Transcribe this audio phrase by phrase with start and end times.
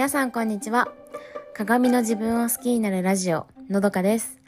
[0.00, 0.88] 皆さんこんにちは。
[1.52, 4.40] 鏡の自分を好きになるラジオ、のどかです。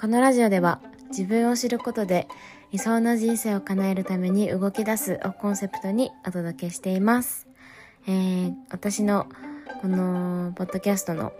[0.00, 2.26] このラジオでは自分を知ることで
[2.72, 7.46] 理想の人生を叶えるために動き出すをコンセプトにお届けしています。
[8.06, 9.26] えー、私の
[9.82, 11.34] このポッドキャストの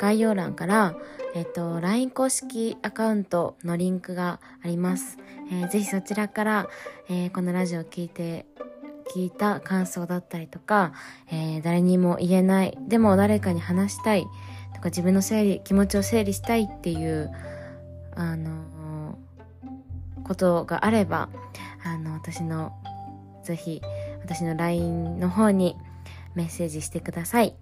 [0.00, 0.94] 概要欄から、
[1.34, 5.18] えっ、と、LINE 公式アカウントのリンクがあります。
[5.50, 6.68] えーぜひそちらから、
[7.10, 8.46] えーこのラジオを聞いて、
[9.14, 10.92] 聞いた感想だったりとか、
[11.30, 14.26] えー誰にも言えない、でも誰かに話したい
[14.74, 17.30] とか自分の整理、気持ちを整理したいっていう、
[18.14, 18.62] あのー
[20.22, 21.28] ことがあれば、
[21.84, 22.72] あの、私の、
[23.42, 23.82] ぜひ、
[24.22, 25.76] 私の LINE の方に
[26.34, 27.54] メッセージしてください。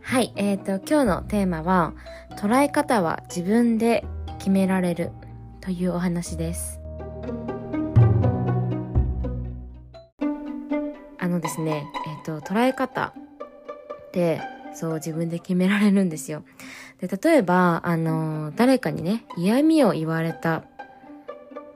[0.00, 1.94] はい、えっ、と、今日のテーマは、
[2.36, 4.04] 捉え方は自分で
[4.38, 5.12] 決められる
[5.60, 6.83] というお話です。
[11.44, 13.12] ですね、えっ、と、捉え方
[14.08, 14.40] って、
[14.74, 16.42] そう自分で決められるんですよ。
[17.00, 20.56] で、例えば、あの、誰かにね、嫌味を言われた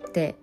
[0.08, 0.36] って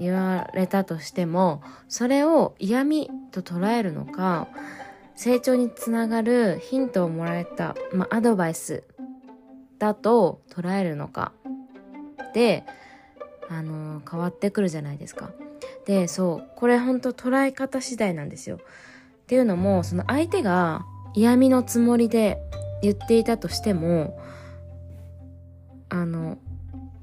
[0.00, 4.48] 言われたとしても、それを嫌味と捉えるのか、
[5.14, 8.82] 成長につながるヒントをもらえた、まあ、アドバイス
[9.78, 11.32] だと捉えるのか
[12.34, 12.64] で、
[13.48, 15.30] あの変わってくるじゃないですか。
[15.88, 18.56] で、そう、これ本当捉え方次第なんですよ。
[18.56, 22.38] っていうのも、その相手が嫌味のつもりで
[22.82, 24.20] 言っていたとしても、
[25.88, 26.36] あの、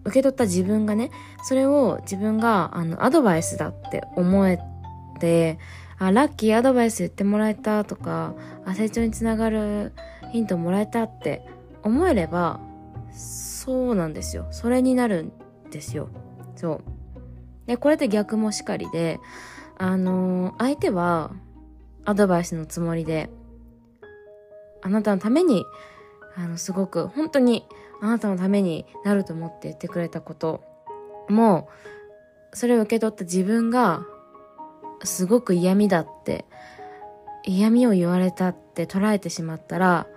[0.04, 1.10] 受け取った自分がね、
[1.44, 4.60] それを自分があのアドバイスだって思え
[5.20, 5.58] て、
[5.98, 9.94] あ、ラッキーアドバイス言ってもらえたとか、あ、成長につながる
[10.32, 11.44] ヒントもらえたって
[11.82, 12.60] 思えれば、
[13.12, 14.46] そうなんですよ。
[14.52, 15.32] それになるん
[15.72, 16.10] ですよ。
[16.56, 16.95] そう。
[17.68, 19.20] で、これって逆もしかりで、
[19.78, 21.32] あのー相手は
[22.06, 23.30] アドバイスのつもりで、
[24.82, 25.66] あなたのために、
[26.36, 27.68] あの、すごく、本当に
[28.02, 30.64] あなたのためになると思って言ってくれたこと
[31.28, 31.70] も、
[32.54, 34.06] それを受け取った自分が、
[35.04, 36.46] すごく嫌味だって、
[37.44, 40.08] 嫌味を言われたって捉えてしまったら、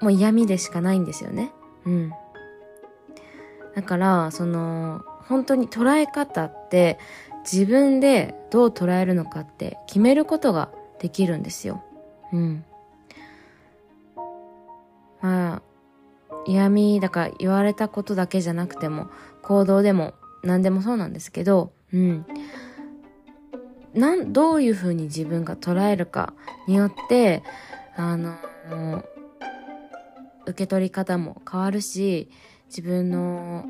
[0.00, 1.52] もう嫌味でしかないんですよね。
[1.86, 2.12] うん。
[3.74, 6.98] だから、その、本当に捉え方って
[7.50, 11.82] 自分でどう捉えるのかって決めることができるんですよ。
[12.32, 12.64] うん。
[15.20, 15.62] まあ、
[16.46, 19.08] 嫌味だから言われたことだけじゃなくても、
[19.42, 22.26] 行動でも何でもそうなんですけど、うん。
[23.94, 26.34] なん、どういうふうに自分が捉えるか
[26.66, 27.42] によって、
[27.96, 28.34] あの、
[30.46, 32.30] 受け取り方も変わるし、
[32.66, 33.64] 自分の、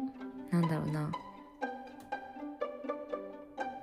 [0.50, 1.12] なんだろうな、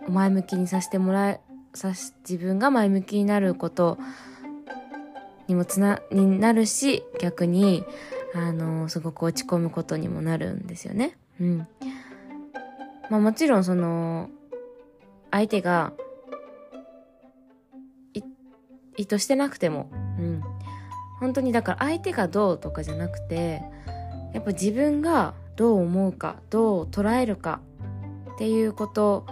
[0.07, 1.41] 前向きにさせてもらえ、
[1.73, 3.97] さし、自分が前向きになること
[5.47, 7.83] にもつな、になるし、逆に、
[8.33, 11.17] あの、すごく落ち込むことにもなるんですよね。
[11.39, 11.67] うん。
[13.09, 14.29] まあもちろんその、
[15.31, 15.93] 相手が、
[18.97, 19.89] 意図してなくても、
[20.19, 20.43] うん。
[21.19, 23.61] 本当にだから相手がどうとかじゃなくて、
[24.33, 27.59] やっぱ自分がどう思うか、どう捉えるか
[28.33, 29.25] っていうこと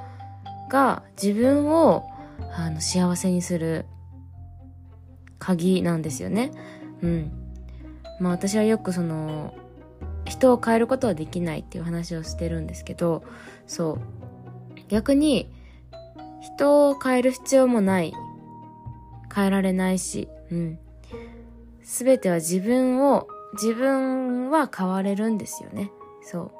[0.69, 2.05] が自分を
[2.55, 3.85] あの幸せにする
[5.39, 6.51] 鍵なんですよね。
[7.01, 7.31] うん。
[8.19, 9.53] まあ私はよくその
[10.25, 13.23] 人を変えることはできないっていう話をしてるんですけど、
[13.67, 13.99] そう。
[14.87, 15.51] 逆に
[16.41, 18.13] 人を変える必要もない。
[19.33, 20.79] 変えられないし、うん。
[21.83, 25.91] すべては自分を、自分は変われるんですよね。
[26.21, 26.51] そ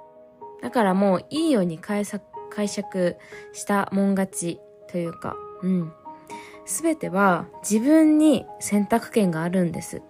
[0.60, 0.62] う。
[0.62, 3.18] だからもういいように解釈解釈
[3.54, 4.60] したもん勝ち
[4.92, 5.94] というか、うん。
[6.66, 10.02] すべては自分に選択権があるんです。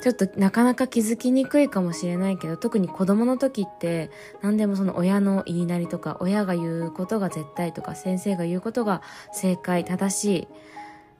[0.00, 10.48] ちょっとなかなか気づきにくいかもしれないけど、特に子供の時って何でもその親の言いなりとか、親が言うことが絶対とか、先生が言うことが正解、正しい。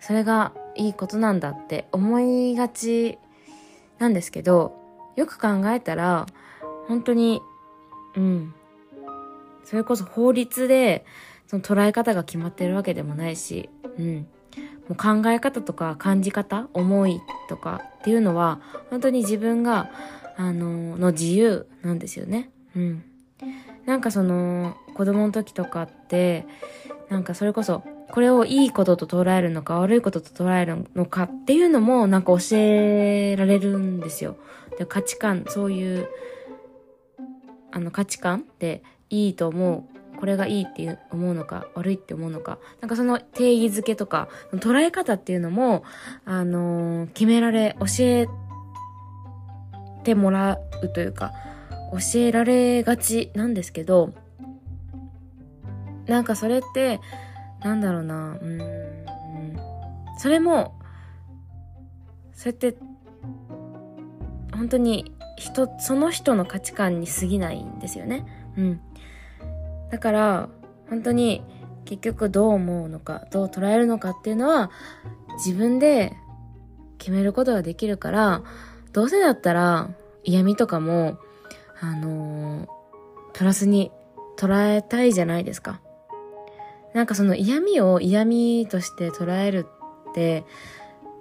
[0.01, 3.19] それがいいことなんだって思いがち
[3.99, 4.77] なんですけど、
[5.15, 6.27] よく考えたら、
[6.89, 7.41] 本当に、
[8.17, 8.55] うん。
[9.65, 11.05] それこそ法律で、
[11.47, 13.69] その捉え方が決まってるわけでもないし、
[13.99, 14.27] うん。
[14.89, 18.61] もう考え方とか感じ方、思いとかっていうのは、
[18.91, 19.91] 本当に自分が、
[20.37, 22.51] あの、の自由なんですよね。
[22.75, 23.05] うん。
[23.87, 26.47] なんかその、子供の時とかって、
[27.09, 34.37] なんかそれこそ、これをいいことと捉えるのか悪いことと捉えるのかっていうのもなんか教えられるんですよ。
[34.79, 36.09] で価値観、そういう、
[37.71, 38.83] あの価値観って
[39.13, 39.85] いいと思う
[40.23, 45.83] これがいいって思うのか、悪いって思うのか、なんかその定義づけとか、捉え方っていうのも、
[46.25, 48.29] あのー、決められ、教え
[50.05, 51.33] てもらうというか、
[51.91, 54.13] 教えられがちなんですけど、
[56.07, 57.01] なんかそれって、
[57.65, 58.61] なんだろうな、うん、
[60.19, 60.79] それも、
[62.33, 62.77] それって、
[64.55, 68.25] 本当に人、その人の価値観に過ぎないんですよね。
[68.57, 68.81] うん。
[69.93, 70.49] だから、
[70.89, 71.45] 本当に
[71.85, 74.71] 結局どう思うのか、どう捉えるのかっていうのは、
[75.37, 76.15] 自分で
[76.97, 78.43] 決めることができるから、
[78.93, 79.91] どうせだったら
[80.25, 81.19] 嫌味とかも、
[81.79, 82.69] あのー、
[83.35, 83.93] プラスに
[84.39, 85.83] 捉えたいじゃないですか。
[86.95, 89.67] なんかその嫌味を嫌味として捉える
[90.11, 90.47] って、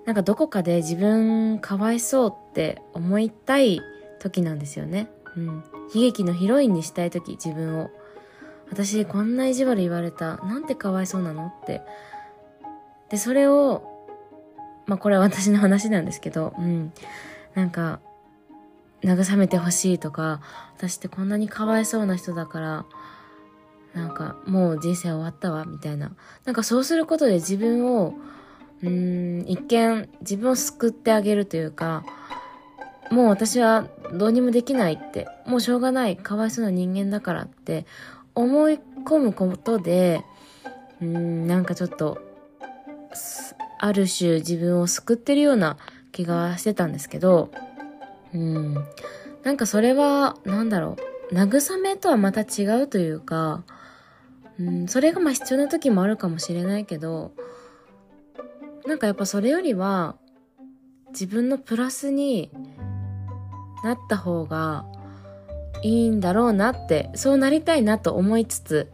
[0.06, 3.82] なんかどこかで自分かわいそうって思いたい
[4.20, 5.10] 時なんですよね。
[5.36, 5.64] うん。
[5.94, 7.90] 悲劇のヒロインにしたい時、自分を。
[8.72, 10.38] 私こんな意地悪言われた。
[10.38, 11.48] なんてかわいそうなの？
[11.48, 11.82] って。
[13.10, 13.84] で、それを、
[14.86, 16.94] まあこれは私の話なんですけど、うん。
[17.54, 18.00] なんか、
[19.04, 20.42] 慰めてほしいとか、
[20.78, 22.86] 私ってこんなにかわいそうな人だから、
[23.94, 26.14] なんかもう人生終わったわ、みたいな。
[26.46, 28.14] なんかそうすることで自分を、
[28.82, 28.90] うー
[29.46, 32.06] ん、一見自分を救ってあげるというか、
[33.12, 37.86] もう私はどうにもできないって、もうしょうがない、かわいそうな人間だからって
[38.36, 40.24] 思い込むことで、
[41.02, 42.20] うん、なんかちょっと、
[43.80, 45.78] ある種自分を救ってるような
[46.12, 47.52] 気がしてたんですけど、
[48.34, 48.76] うん。
[49.44, 50.98] なんかそれは、なんだろ
[51.32, 51.34] う。
[51.34, 53.64] 慰めとはまた違うというか、
[54.60, 57.32] うん、それがまあ必要な時もあるかもしれないけど、
[58.86, 60.16] なんかやっぱそれよりは、
[61.10, 62.52] 自分のプラスに
[63.84, 64.86] なった方が
[65.84, 68.92] いいんだろうなって、そうなりたいなと思いつつ、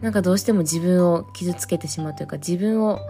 [0.00, 3.00] なんかどうしても自分を傷つけてしまうというか、自分を、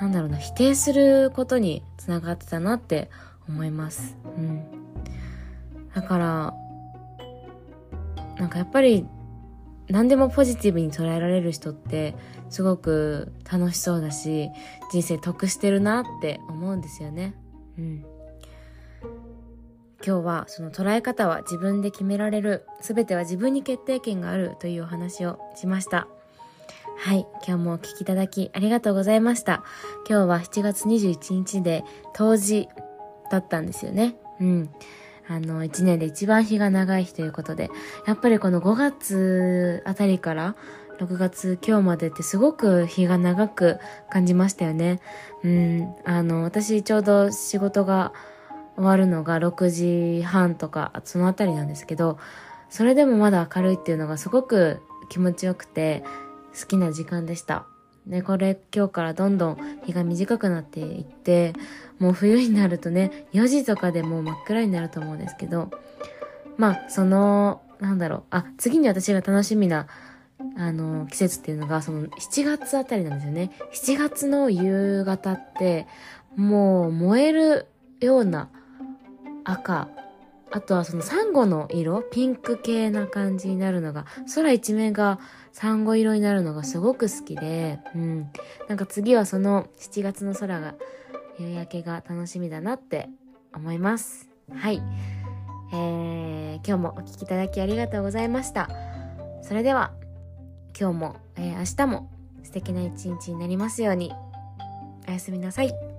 [0.00, 3.10] なんだろうな、否定することにつながってたなって
[3.48, 4.16] 思います。
[4.36, 4.64] うん。
[5.94, 6.54] だから、
[8.36, 9.06] なんかやっぱり
[9.88, 12.14] 何でもポジティブに捉えられる人って
[12.48, 14.50] すごく楽しそうだし
[14.90, 17.34] 人生得してるなって思うんですよね。
[17.78, 18.04] うん。
[20.06, 26.06] 今日はその捉え方は自分で決められる全ては自分に決定権があるというお話をしました。
[26.98, 27.26] はい。
[27.46, 29.64] 今日もお聴きいただきありがとうございました。
[30.08, 32.68] 今日は7月21日で冬至
[33.30, 34.16] だったんですよね。
[34.40, 34.70] うん。
[35.26, 37.70] あの、1年で一番日が長い日ということで、
[38.06, 40.54] やっぱりこの5月あたりから
[40.98, 43.78] 6月今日までってすごく日が長く
[44.10, 45.00] 感じましたよね。
[45.42, 45.94] うん。
[46.04, 48.12] あの、私ちょうど仕事が
[48.76, 49.70] 終わるのが6
[50.18, 52.18] 時半とか、そのあたりなんですけど、
[52.70, 56.02] それでもまだ明るいっていうのがすごく気持ちよくて
[56.58, 57.66] 好きな時間でした。
[58.06, 61.54] ね、これ今日からどんどん日が短くなっていって、
[61.98, 65.70] もう冬になるとね、4時とかでもう真っ暗になると思うんですけど、
[66.58, 69.86] まあ、その、なんだろう、あ、次に私が楽しみな、
[70.56, 73.52] あの、季節っていうのが、その7月あたりなんですよね。
[73.72, 75.86] 7月の夕方って、
[76.36, 77.66] もう燃える
[78.00, 78.50] ような
[79.44, 79.88] 赤、
[80.50, 85.18] あとはそのサンゴの色、ピンク系な感じになるのが、空一面が
[85.52, 88.30] サンゴ色になるのがすごく好きで、うん。
[88.68, 90.74] なんか次はその7月の空が
[91.38, 93.08] 夕焼けが楽しみだなって
[93.52, 94.28] 思います。
[94.52, 94.80] はい。
[95.72, 98.68] えー、今日もお聴きいただきありがとうございました。
[99.42, 99.92] それでは、
[100.78, 102.10] 今日も、えー、明日も
[102.44, 104.12] 素敵な一日になりますように。
[105.08, 105.93] おやすみなさい。